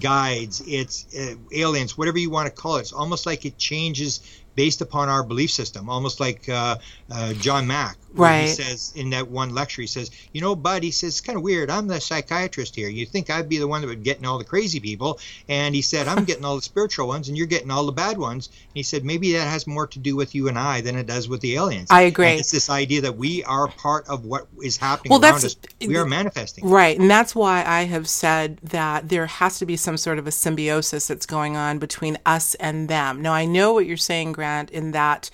[0.00, 0.62] guides.
[0.66, 1.96] It's uh, aliens.
[1.96, 2.80] Whatever you want to call it.
[2.80, 4.20] It's almost like it changes
[4.54, 5.88] based upon our belief system.
[5.88, 6.76] Almost like uh,
[7.10, 7.96] uh, John Mack.
[8.14, 8.54] where He Right.
[8.56, 11.42] says in that one lecture, he says, "You know, Bud," he says, "It's kind of
[11.42, 11.70] weird.
[11.70, 12.90] I'm the psychiatrist here.
[12.90, 15.80] You think I'd be the one that would getting all the crazy people?" And he
[15.80, 18.74] said, "I'm getting all the spiritual ones, and you're getting all the bad ones." And
[18.74, 21.26] he said, "Maybe that has more to do with you and I than it does
[21.28, 22.26] with the aliens." I agree.
[22.28, 25.44] And it's this idea that we are part of what is happening Well, around that's-
[25.80, 25.88] us.
[25.88, 26.68] We are manifesting.
[26.68, 26.98] Right.
[26.98, 30.30] And that's why I have said that there has to be some sort of a
[30.32, 33.22] symbiosis that's going on between us and them.
[33.22, 35.30] Now, I know what you're saying, Grant, in that.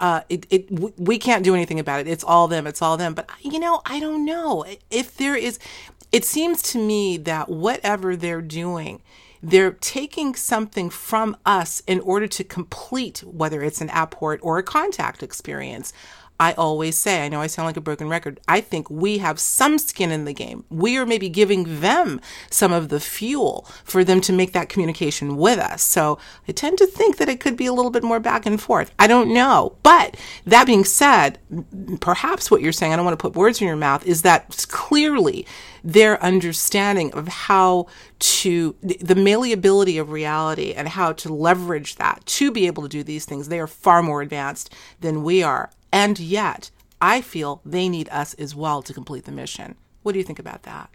[0.00, 2.08] Uh, it, it we can't do anything about it.
[2.08, 2.66] It's all them.
[2.66, 3.14] It's all them.
[3.14, 5.58] But you know, I don't know if there is.
[6.12, 9.02] It seems to me that whatever they're doing,
[9.42, 14.62] they're taking something from us in order to complete whether it's an apport or a
[14.62, 15.92] contact experience.
[16.38, 18.40] I always say, I know I sound like a broken record.
[18.46, 20.64] I think we have some skin in the game.
[20.68, 22.20] We are maybe giving them
[22.50, 25.82] some of the fuel for them to make that communication with us.
[25.82, 28.60] So I tend to think that it could be a little bit more back and
[28.60, 28.92] forth.
[28.98, 29.76] I don't know.
[29.82, 31.38] But that being said,
[32.00, 34.66] perhaps what you're saying, I don't want to put words in your mouth, is that
[34.68, 35.46] clearly
[35.82, 37.86] their understanding of how
[38.18, 43.02] to the malleability of reality and how to leverage that to be able to do
[43.04, 45.70] these things they are far more advanced than we are
[46.00, 49.68] and yet i feel they need us as well to complete the mission
[50.02, 50.88] what do you think about that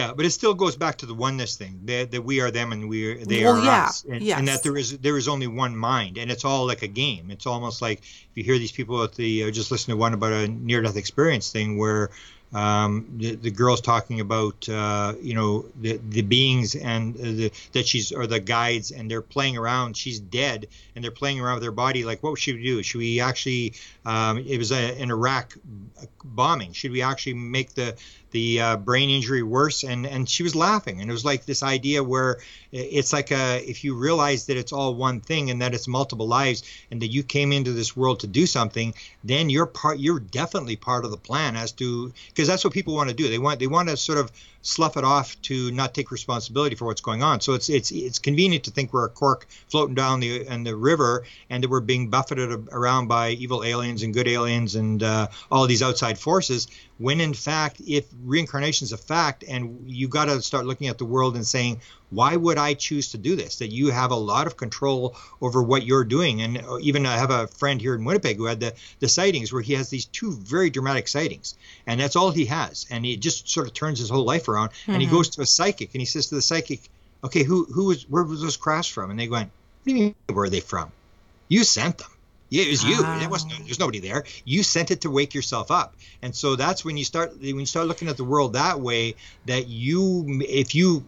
[0.00, 2.72] Yeah, but it still goes back to the oneness thing that, that we are them
[2.74, 4.38] and we are, they Well, are yeah, us, and, yes.
[4.38, 7.24] and that there is there is only one mind, and it's all like a game.
[7.34, 10.12] It's almost like if you hear these people at the uh, just listen to one
[10.18, 12.10] about a near death experience thing where
[12.54, 17.86] um, the, the girl's talking about uh, you know the the beings and the that
[17.86, 19.96] she's or the guides and they're playing around.
[19.96, 22.04] She's dead and they're playing around with her body.
[22.04, 22.82] Like what should we do?
[22.82, 23.74] Should we actually?
[24.06, 25.56] Um, it was a, an Iraq
[26.24, 26.72] bombing.
[26.72, 27.96] Should we actually make the
[28.30, 29.82] the uh, brain injury worse?
[29.82, 32.38] And and she was laughing and it was like this idea where
[32.70, 36.28] it's like a if you realize that it's all one thing and that it's multiple
[36.28, 39.98] lives and that you came into this world to do something, then you're part.
[39.98, 43.28] You're definitely part of the plan as to because that's what people want to do.
[43.28, 46.84] They want they want to sort of slough it off to not take responsibility for
[46.84, 47.40] what's going on.
[47.40, 50.76] So it's it's it's convenient to think we're a cork floating down the in the
[50.76, 55.28] river and that we're being buffeted around by evil aliens and good aliens and uh,
[55.50, 56.68] all these outside forces.
[56.98, 60.98] When in fact, if reincarnation is a fact, and you got to start looking at
[60.98, 61.80] the world and saying,
[62.14, 63.56] why would I choose to do this?
[63.56, 66.42] That you have a lot of control over what you're doing.
[66.42, 69.52] And uh, even I have a friend here in Winnipeg who had the, the sightings
[69.52, 71.54] where he has these two very dramatic sightings,
[71.86, 72.86] and that's all he has.
[72.90, 74.70] And he just sort of turns his whole life around.
[74.86, 76.80] And he goes to a psychic and he says to the psychic,
[77.22, 79.50] "Okay, who who was where was those crafts from?" And they went,
[79.82, 80.14] "What do you mean?
[80.32, 80.92] Where are they from?
[81.48, 82.10] You sent them."
[82.54, 83.04] Yeah, it was you.
[83.20, 83.54] It wasn't.
[83.56, 83.62] Ah.
[83.64, 84.22] There's nobody there.
[84.44, 87.66] You sent it to wake yourself up, and so that's when you start when you
[87.66, 89.16] start looking at the world that way.
[89.46, 91.04] That you, if you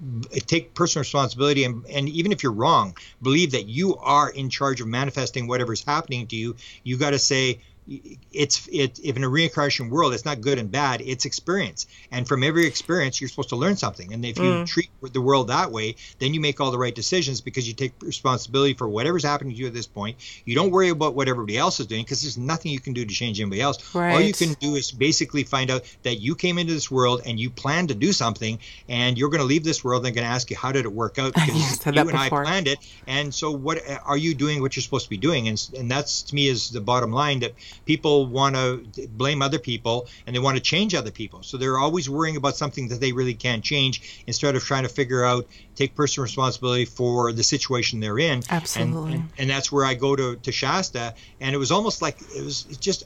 [0.48, 4.80] take personal responsibility, and, and even if you're wrong, believe that you are in charge
[4.80, 6.56] of manifesting whatever's happening to you.
[6.82, 7.61] You got to say,
[8.33, 11.87] it's it if in a reincarnation world it's not good and bad it's experience.
[12.11, 14.12] And from every experience you're supposed to learn something.
[14.12, 14.66] And if you mm.
[14.66, 17.92] treat the world that way then you make all the right decisions because you take
[18.03, 20.16] responsibility for whatever's happening to you at this point.
[20.44, 23.05] You don't worry about what everybody else is doing because there's nothing you can do
[23.05, 23.94] to change anybody else.
[23.94, 24.14] Right.
[24.14, 27.38] all you can do is basically find out that you came into this world and
[27.38, 30.31] you plan to do something and you're going to leave this world and going to
[30.31, 31.35] ask you how did it work out?
[31.46, 32.40] Because you and before.
[32.40, 32.79] I planned it.
[33.07, 35.49] And so what are you doing what you're supposed to be doing?
[35.49, 37.53] And and that's to me is the bottom line that
[37.84, 41.42] people want to blame other people and they want to change other people.
[41.42, 44.88] So they're always worrying about something that they really can't change instead of trying to
[44.88, 48.42] figure out, take personal responsibility for the situation they're in.
[48.48, 49.12] Absolutely.
[49.12, 51.14] And, and, and that's where I go to, to Shasta.
[51.40, 53.04] And it was almost like, it was just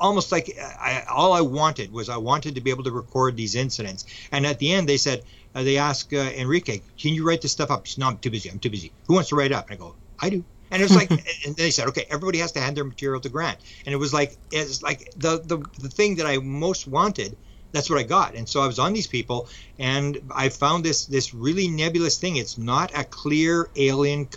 [0.00, 3.54] almost like I, all I wanted was I wanted to be able to record these
[3.54, 4.06] incidents.
[4.32, 5.22] And at the end, they said,
[5.54, 7.86] uh, they asked uh, Enrique, can you write this stuff up?
[7.86, 8.50] He said, no, I'm too busy.
[8.50, 8.92] I'm too busy.
[9.06, 9.68] Who wants to write up?
[9.68, 10.44] And I go, I do.
[10.70, 11.10] And it was like,
[11.46, 13.58] and they said, okay, everybody has to hand their material to Grant.
[13.84, 17.36] And it was like, it's like the, the, the thing that I most wanted,
[17.72, 18.34] that's what I got.
[18.34, 22.36] And so I was on these people and I found this, this really nebulous thing.
[22.36, 24.28] It's not a clear alien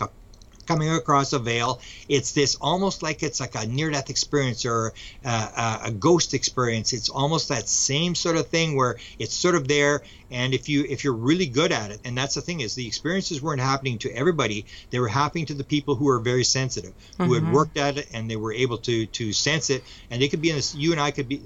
[0.66, 1.80] coming across a veil.
[2.08, 4.94] It's this almost like it's like a near death experience or
[5.24, 6.92] uh, a ghost experience.
[6.92, 10.02] It's almost that same sort of thing where it's sort of there.
[10.34, 12.88] And if you if you're really good at it, and that's the thing is the
[12.88, 14.66] experiences weren't happening to everybody.
[14.90, 17.24] They were happening to the people who are very sensitive, mm-hmm.
[17.24, 17.52] who had mm-hmm.
[17.52, 19.84] worked at it and they were able to to sense it.
[20.10, 20.74] And they could be in this.
[20.74, 21.40] You and I could be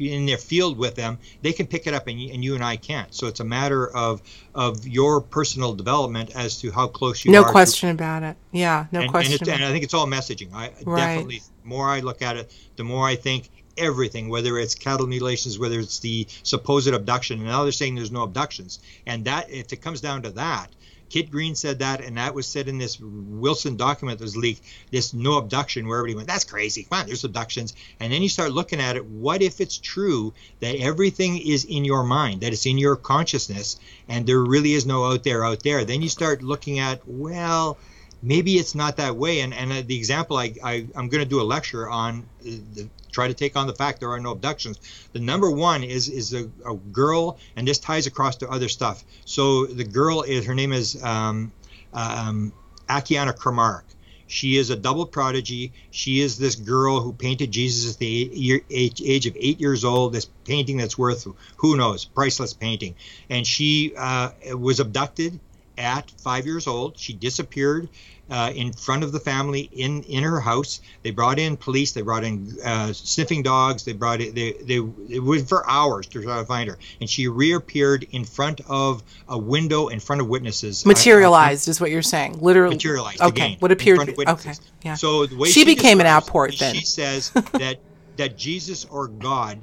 [0.00, 1.18] in their field with them.
[1.42, 3.14] They can pick it up, and, and you and I can't.
[3.14, 4.22] So it's a matter of
[4.56, 7.46] of your personal development as to how close you no are.
[7.46, 8.36] No question to, about it.
[8.50, 9.38] Yeah, no and, question.
[9.40, 10.52] And, and, I think it's all messaging.
[10.52, 10.98] I right.
[10.98, 15.06] definitely, the more I look at it, the more I think everything, whether it's cattle
[15.06, 19.50] mutilations, whether it's the supposed abduction, and now they're saying there's no abductions, and that
[19.50, 20.68] if it comes down to that,
[21.12, 24.62] Kit Green said that, and that was said in this Wilson document that was leaked.
[24.90, 28.30] This no abduction, where everybody went, "That's crazy." Come on, there's abductions, and then you
[28.30, 29.04] start looking at it.
[29.04, 33.78] What if it's true that everything is in your mind, that it's in your consciousness,
[34.08, 35.84] and there really is no out there, out there?
[35.84, 37.76] Then you start looking at, well,
[38.22, 39.40] maybe it's not that way.
[39.40, 42.88] And and the example I, I am going to do a lecture on uh, the
[43.12, 44.80] try to take on the fact there are no abductions.
[45.12, 49.04] The number one is is a, a girl, and this ties across to other stuff.
[49.24, 51.52] So the girl is her name is um,
[51.92, 52.52] um,
[52.88, 53.84] Akiane Kramarik.
[54.26, 55.72] She is a double prodigy.
[55.90, 60.14] She is this girl who painted Jesus at the age, of eight years old.
[60.14, 61.26] This painting that's worth
[61.58, 62.94] who knows, priceless painting.
[63.28, 65.38] And she uh, was abducted
[65.76, 66.98] at five years old.
[66.98, 67.90] She disappeared
[68.32, 70.80] uh, in front of the family in in her house.
[71.02, 71.92] They brought in police.
[71.92, 73.84] They brought in uh, sniffing dogs.
[73.84, 74.34] They brought it.
[74.34, 74.76] They they
[75.14, 79.02] it went for hours to try to find her, and she reappeared in front of
[79.28, 80.86] a window in front of witnesses.
[80.86, 82.38] Materialized I, I, is what you're saying.
[82.40, 83.20] Literally materialized.
[83.20, 83.44] Okay.
[83.44, 84.18] Again, what appeared?
[84.18, 84.54] Okay.
[84.82, 84.94] Yeah.
[84.94, 86.58] So the way she, she became an apport.
[86.58, 87.80] Then she says that
[88.16, 89.60] that Jesus or God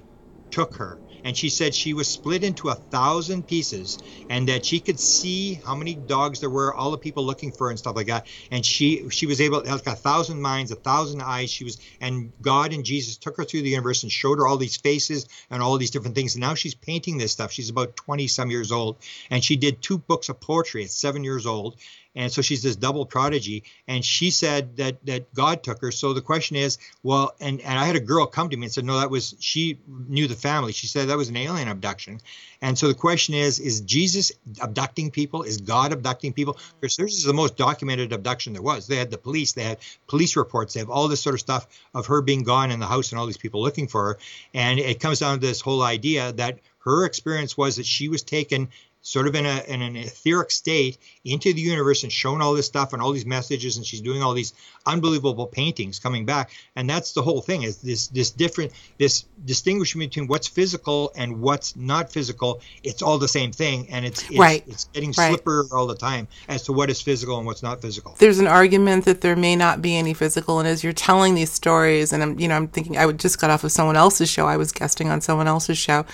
[0.52, 3.98] took her and she said she was split into a thousand pieces
[4.30, 7.68] and that she could see how many dogs there were all the people looking for
[7.68, 8.28] her and stuff like that.
[8.52, 11.50] And she she was able to like a thousand minds a thousand eyes.
[11.50, 14.58] She was and god and jesus took her through the universe and showed her all
[14.58, 16.36] these faces and all these different things.
[16.36, 17.52] And now she's painting this stuff.
[17.52, 18.98] She's about 20 some years old.
[19.30, 21.76] And she did two books of poetry at seven years old
[22.16, 23.64] and so she's this double prodigy.
[23.88, 25.92] And she said that that god took her.
[25.92, 28.74] So the question is well and and i had a girl come to me and
[28.74, 30.72] said no that was she knew the family.
[30.72, 32.20] She said that was an alien abduction.
[32.62, 35.44] And so the question is is jesus abducting people?
[35.44, 36.58] Is god abducting people?
[36.80, 38.88] Because this is the most documented abduction there was.
[38.88, 39.54] They had the police.
[39.54, 40.74] They had police reports.
[40.74, 43.20] They have all this sort of stuff of her being gone in the house and
[43.20, 44.18] all these people looking for her.
[44.54, 48.24] And it comes down to this whole idea that her experience was that she was
[48.24, 48.70] taken
[49.10, 52.68] sort of in, a, in an etheric state into the universe and shown all this
[52.68, 54.54] stuff and all these messages and she's doing all these
[54.86, 56.52] unbelievable paintings coming back.
[56.76, 61.42] And that's the whole thing is this this different this distinguishing between what's physical and
[61.42, 62.62] what's not physical.
[62.84, 64.64] It's all the same thing and it's it's, right.
[64.68, 65.30] it's getting right.
[65.30, 68.16] slippery all the time as to what is physical and what's not physical.
[68.20, 70.60] There's an argument that there may not be any physical.
[70.60, 73.50] And as you're telling these stories and i'm you know i'm thinking i just got
[73.50, 74.46] off of someone else's show.
[74.46, 76.06] I was guesting on someone else's show.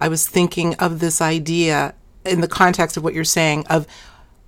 [0.00, 1.94] I was thinking of this idea
[2.30, 3.86] in the context of what you're saying of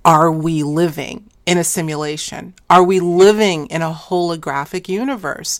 [0.05, 2.53] are we living in a simulation?
[2.69, 5.59] Are we living in a holographic universe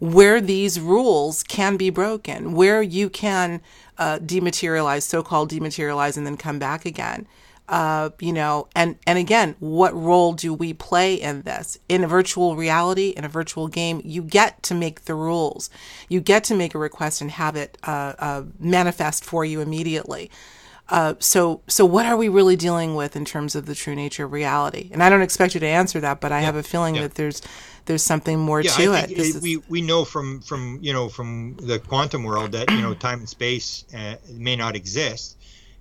[0.00, 3.60] where these rules can be broken, where you can
[3.98, 7.26] uh, dematerialize, so called dematerialize, and then come back again?
[7.68, 11.78] uh, you know, and and again, what role do we play in this?
[11.88, 15.70] In a virtual reality, in a virtual game, you get to make the rules.
[16.08, 20.30] You get to make a request and have it uh, uh, manifest for you immediately.
[20.88, 24.26] Uh, so, so what are we really dealing with in terms of the true nature
[24.26, 24.90] of reality?
[24.92, 26.46] And I don't expect you to answer that, but I yeah.
[26.46, 27.02] have a feeling yeah.
[27.02, 27.40] that there's
[27.86, 29.10] there's something more yeah, to it.
[29.10, 32.94] it we we know from from you know from the quantum world that you know
[32.94, 35.36] time and space uh, may not exist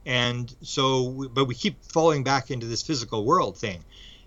[0.05, 3.83] and so but we keep falling back into this physical world thing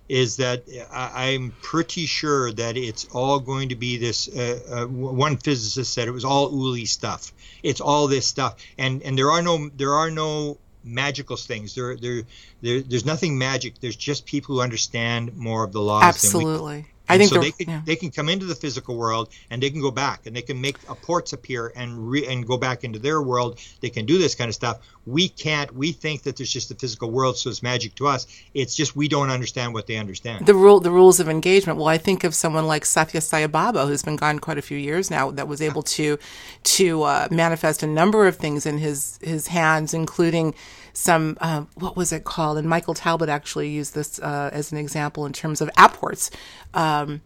[0.08, 0.62] is that
[0.92, 4.28] I, am pretty sure that it's all going to be this.
[4.28, 7.32] Uh, uh, one physicist said it was all Uli stuff.
[7.64, 11.74] It's all this stuff, and and there are no there are no magical things.
[11.74, 12.22] There there,
[12.62, 13.80] there there's nothing magic.
[13.80, 16.04] There's just people who understand more of the laws.
[16.04, 16.86] Absolutely.
[17.08, 17.82] I think so they can yeah.
[17.84, 20.60] they can come into the physical world and they can go back and they can
[20.60, 23.60] make apports appear and re, and go back into their world.
[23.80, 24.80] They can do this kind of stuff.
[25.06, 25.72] We can't.
[25.74, 28.26] We think that there's just the physical world, so it's magic to us.
[28.54, 30.46] It's just we don't understand what they understand.
[30.46, 31.78] The rule, the rules of engagement.
[31.78, 34.78] Well, I think of someone like Satya Sai Baba, who's been gone quite a few
[34.78, 36.18] years now, that was able to
[36.64, 40.54] to uh, manifest a number of things in his his hands, including
[40.96, 42.56] some uh, what was it called?
[42.56, 46.30] And Michael Talbot actually used this uh, as an example in terms of apports.
[46.72, 47.20] Um,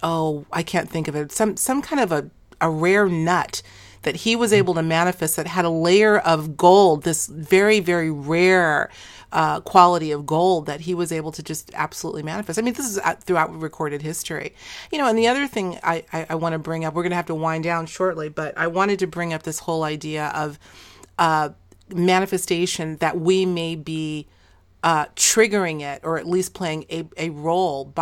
[0.00, 1.32] oh, I can't think of it.
[1.32, 3.62] Some some kind of a, a rare nut
[4.02, 8.10] that he was able to manifest that had a layer of gold, this very very
[8.10, 8.90] rare.
[9.32, 12.60] Uh, quality of gold that he was able to just absolutely manifest.
[12.60, 14.54] I mean, this is uh, throughout recorded history,
[14.92, 15.08] you know.
[15.08, 17.26] And the other thing I, I, I want to bring up, we're going to have
[17.26, 20.60] to wind down shortly, but I wanted to bring up this whole idea of
[21.18, 21.50] uh,
[21.90, 24.26] manifestation that we may be
[24.82, 27.92] uh, triggering it or at least playing a, a role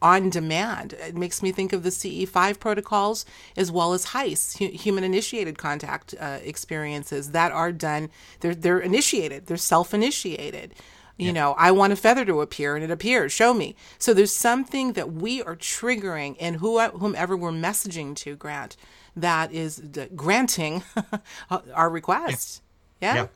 [0.00, 0.92] on demand.
[0.94, 3.24] It makes me think of the CE5 protocols
[3.56, 8.10] as well as HICE, human initiated contact uh, experiences that are done.
[8.40, 10.74] They're, they're initiated, they're self initiated.
[11.16, 11.32] You yeah.
[11.32, 13.76] know, I want a feather to appear and it appears, show me.
[13.98, 18.76] So there's something that we are triggering and who, whomever we're messaging to, Grant,
[19.14, 19.80] that is
[20.16, 20.82] granting
[21.72, 22.62] our request.
[22.64, 22.71] Yeah.
[23.02, 23.26] Yeah.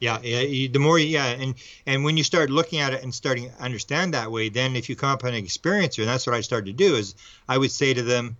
[0.00, 0.66] Yeah, yeah.
[0.66, 1.54] The more, yeah, and
[1.86, 4.88] and when you start looking at it and starting to understand that way, then if
[4.88, 7.14] you come up on an experiencer, and that's what I started to do, is
[7.48, 8.36] I would say to them,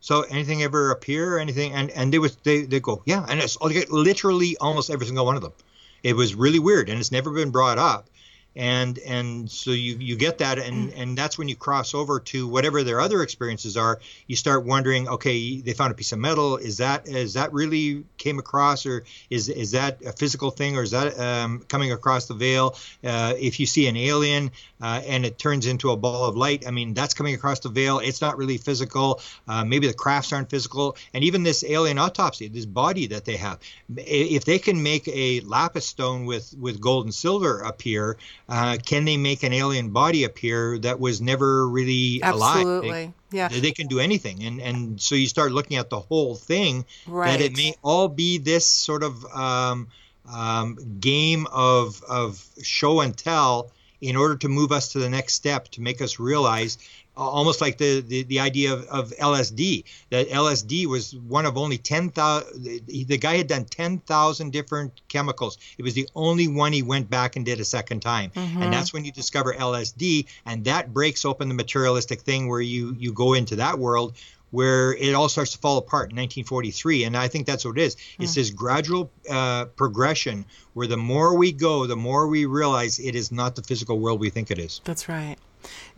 [0.00, 3.58] "So anything ever appear anything?" And and they would they they go, "Yeah," and it's
[3.58, 5.54] literally almost every single one of them.
[6.02, 8.09] It was really weird, and it's never been brought up
[8.56, 12.48] and and so you you get that and and that's when you cross over to
[12.48, 16.56] whatever their other experiences are you start wondering okay they found a piece of metal.
[16.56, 20.82] Is that is that really came across or is is that a physical thing or
[20.82, 22.76] is that um, coming across the veil?
[23.02, 26.66] Uh, if you see an alien uh, and it turns into a ball of light
[26.66, 27.98] i mean that's coming across the veil.
[27.98, 29.20] It's not really physical.
[29.46, 30.96] Uh, maybe the crafts aren't physical.
[31.14, 33.58] And even this alien autopsy this body that they have
[33.96, 38.16] if they can make a lapis stone with with gold and silver appear
[38.50, 42.88] uh, can they make an alien body appear that was never really Absolutely.
[42.88, 43.12] alive?
[43.30, 43.48] They, yeah.
[43.48, 44.42] They can do anything.
[44.42, 47.30] And, and so you start looking at the whole thing right.
[47.30, 49.86] that it may all be this sort of um,
[50.28, 53.70] um, game of, of show and tell
[54.00, 56.78] in order to move us to the next step to make us realize
[57.16, 59.84] almost like the, the, the idea of, of LSD.
[60.10, 65.58] That LSD was one of only 10,000, the guy had done 10,000 different chemicals.
[65.78, 68.30] It was the only one he went back and did a second time.
[68.30, 68.62] Mm-hmm.
[68.62, 72.96] And that's when you discover LSD, and that breaks open the materialistic thing where you,
[72.98, 74.16] you go into that world
[74.50, 77.04] where it all starts to fall apart in 1943.
[77.04, 77.96] And I think that's what it is.
[78.18, 80.44] It's this gradual uh, progression
[80.74, 84.20] where the more we go, the more we realize it is not the physical world
[84.20, 84.80] we think it is.
[84.84, 85.36] That's right.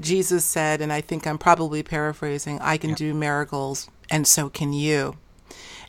[0.00, 2.96] Jesus said, and I think I'm probably paraphrasing, I can yeah.
[2.96, 5.16] do miracles, and so can you.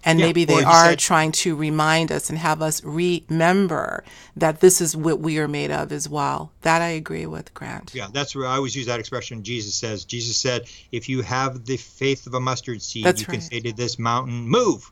[0.05, 4.03] And yeah, maybe they are said, trying to remind us and have us remember
[4.35, 6.51] that this is what we are made of as well.
[6.61, 7.93] That I agree with, Grant.
[7.93, 9.43] Yeah, that's where I always use that expression.
[9.43, 13.27] Jesus says, Jesus said, if you have the faith of a mustard seed, that's you
[13.27, 13.33] right.
[13.35, 14.91] can say to this mountain, move,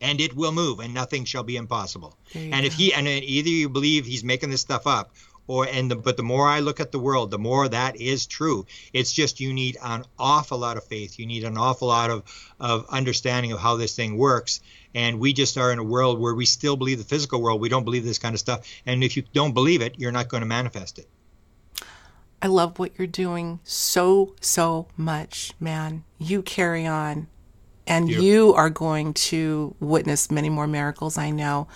[0.00, 2.16] and it will move, and nothing shall be impossible.
[2.34, 2.66] And go.
[2.66, 5.12] if he, and either you believe he's making this stuff up,
[5.46, 8.26] or and the, but the more I look at the world, the more that is
[8.26, 8.66] true.
[8.92, 11.18] It's just you need an awful lot of faith.
[11.18, 12.24] You need an awful lot of
[12.60, 14.60] of understanding of how this thing works.
[14.94, 17.60] And we just are in a world where we still believe the physical world.
[17.60, 18.66] We don't believe this kind of stuff.
[18.86, 21.06] And if you don't believe it, you're not going to manifest it.
[22.40, 26.04] I love what you're doing so so much, man.
[26.18, 27.28] You carry on,
[27.86, 31.18] and you are going to witness many more miracles.
[31.18, 31.68] I know.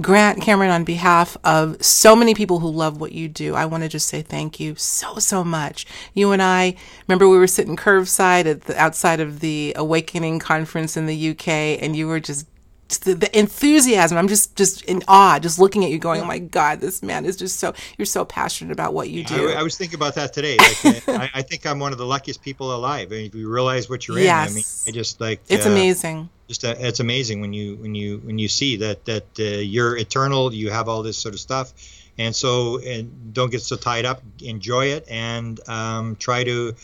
[0.00, 3.82] Grant Cameron, on behalf of so many people who love what you do, I want
[3.82, 5.86] to just say thank you so, so much.
[6.14, 6.76] You and I,
[7.06, 11.48] remember we were sitting curbside at the outside of the Awakening conference in the UK,
[11.82, 12.46] and you were just
[12.98, 14.18] the, the enthusiasm.
[14.18, 17.24] I'm just just in awe, just looking at you, going, "Oh my God, this man
[17.24, 20.14] is just so you're so passionate about what you do." I, I was thinking about
[20.16, 20.56] that today.
[20.58, 23.08] Like, I, I, think I'm one of the luckiest people alive.
[23.12, 24.48] I mean, if you realize what you're yes.
[24.48, 26.28] in, I mean, I just like it's uh, amazing.
[26.48, 29.96] Just uh, it's amazing when you when you when you see that that uh, you're
[29.96, 30.52] eternal.
[30.52, 31.72] You have all this sort of stuff,
[32.18, 34.22] and so and don't get so tied up.
[34.42, 36.74] Enjoy it and um, try to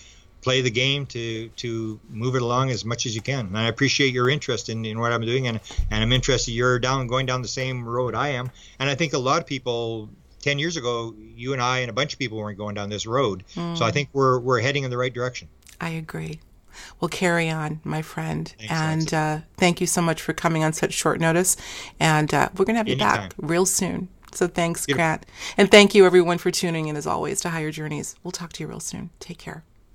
[0.40, 3.46] play the game to to move it along as much as you can.
[3.46, 5.60] And I appreciate your interest in, in what I'm doing, and
[5.90, 8.50] and I'm interested you're down going down the same road I am.
[8.78, 10.10] And I think a lot of people.
[10.40, 13.08] 10 years ago you and I and a bunch of people weren't going down this
[13.08, 13.76] road mm.
[13.76, 15.48] so I think we're we're heading in the right direction
[15.80, 16.38] I agree
[17.00, 20.72] well carry on my friend Thanks, and uh, thank you so much for coming on
[20.72, 21.56] such short notice
[21.98, 23.22] and uh, we're gonna have Anytime.
[23.24, 25.04] you back real soon so thanks Beautiful.
[25.04, 25.26] Grant
[25.56, 28.62] and thank you everyone for tuning in as always to higher journeys we'll talk to
[28.62, 29.64] you real soon take care